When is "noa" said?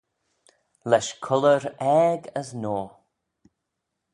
2.61-2.85